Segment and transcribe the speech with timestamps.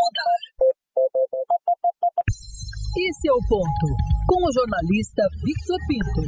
[0.00, 0.40] Mudar.
[2.96, 3.86] Esse é o ponto,
[4.28, 6.22] com o jornalista Victor Pinto.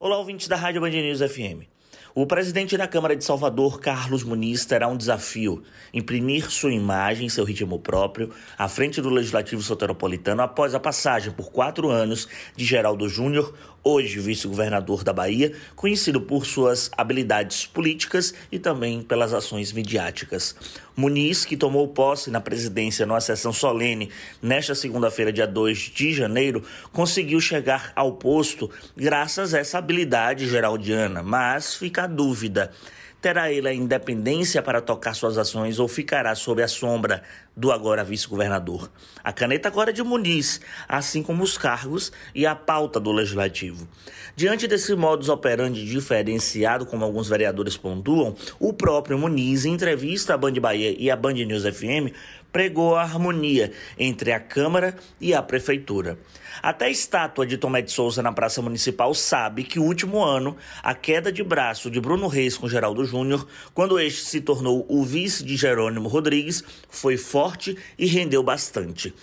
[0.00, 1.75] Olá, ouvintes da Rádio Band News FM.
[2.18, 7.44] O presidente da Câmara de Salvador, Carlos Muniz, terá um desafio: imprimir sua imagem, seu
[7.44, 13.06] ritmo próprio, à frente do Legislativo Soteropolitano após a passagem por quatro anos de Geraldo
[13.06, 13.52] Júnior,
[13.84, 20.56] hoje vice-governador da Bahia, conhecido por suas habilidades políticas e também pelas ações midiáticas.
[20.96, 26.64] Muniz, que tomou posse na presidência numa sessão solene nesta segunda-feira, dia 2 de janeiro,
[26.90, 32.72] conseguiu chegar ao posto graças a essa habilidade geraldiana, mas fica dúvida.
[33.20, 37.22] Terá ele a independência para tocar suas ações ou ficará sob a sombra
[37.56, 38.90] do agora vice-governador?
[39.24, 43.88] A caneta agora é de Muniz, assim como os cargos e a pauta do legislativo.
[44.36, 50.36] Diante desse modus operandi diferenciado, como alguns vereadores pontuam, o próprio Muniz, em entrevista à
[50.36, 52.12] Band Bahia e à Band News FM,
[52.52, 56.18] pregou a harmonia entre a Câmara e a Prefeitura.
[56.62, 60.56] Até a estátua de Tomé de Souza na Praça Municipal sabe que o último ano,
[60.82, 65.04] a queda de braço de Bruno Reis com Geraldo Júnior, quando este se tornou o
[65.04, 69.14] vice de Jerônimo Rodrigues, foi forte e rendeu bastante.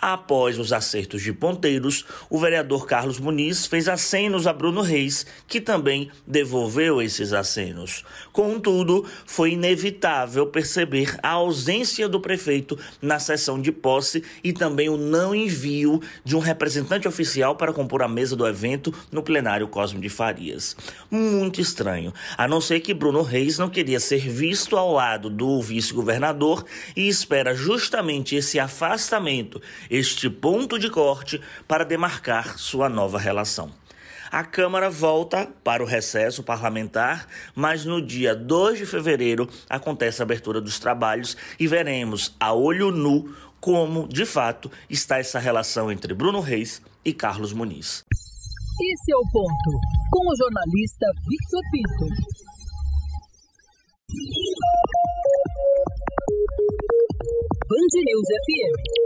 [0.00, 5.60] Após os acertos de ponteiros, o vereador Carlos Muniz fez acenos a Bruno Reis, que
[5.60, 8.02] também devolveu esses acenos.
[8.32, 14.96] Contudo, foi inevitável perceber a ausência do prefeito na sessão de posse e também o
[14.96, 20.00] não envio de um representante oficial para compor a mesa do evento no plenário Cosme
[20.00, 20.74] de Farias.
[21.10, 25.60] Muito estranho, a não ser que Bruno Reis não queria ser visto ao lado do
[25.60, 26.64] vice-governador
[26.96, 29.60] e espera justamente esse afastamento
[29.90, 33.70] este ponto de corte para demarcar sua nova relação.
[34.30, 40.24] A Câmara volta para o recesso parlamentar, mas no dia 2 de fevereiro acontece a
[40.24, 46.14] abertura dos trabalhos e veremos a olho nu como, de fato, está essa relação entre
[46.14, 48.04] Bruno Reis e Carlos Muniz.
[48.82, 49.70] Esse é o ponto,
[50.10, 52.06] com o jornalista Victor Pinto.
[57.68, 59.00] Band News FM.